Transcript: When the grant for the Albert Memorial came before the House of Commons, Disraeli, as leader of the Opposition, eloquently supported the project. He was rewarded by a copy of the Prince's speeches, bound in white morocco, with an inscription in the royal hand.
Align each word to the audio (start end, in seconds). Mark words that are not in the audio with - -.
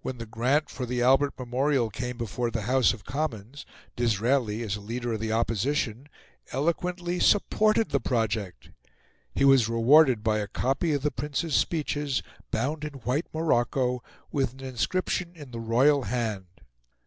When 0.00 0.16
the 0.16 0.24
grant 0.24 0.70
for 0.70 0.86
the 0.86 1.02
Albert 1.02 1.34
Memorial 1.38 1.90
came 1.90 2.16
before 2.16 2.50
the 2.50 2.62
House 2.62 2.94
of 2.94 3.04
Commons, 3.04 3.66
Disraeli, 3.94 4.62
as 4.62 4.78
leader 4.78 5.12
of 5.12 5.20
the 5.20 5.32
Opposition, 5.32 6.08
eloquently 6.50 7.20
supported 7.20 7.90
the 7.90 8.00
project. 8.00 8.70
He 9.34 9.44
was 9.44 9.68
rewarded 9.68 10.22
by 10.24 10.38
a 10.38 10.48
copy 10.48 10.94
of 10.94 11.02
the 11.02 11.10
Prince's 11.10 11.54
speeches, 11.56 12.22
bound 12.50 12.84
in 12.86 12.94
white 13.04 13.26
morocco, 13.34 14.02
with 14.32 14.54
an 14.54 14.60
inscription 14.60 15.32
in 15.34 15.50
the 15.50 15.60
royal 15.60 16.04
hand. 16.04 16.46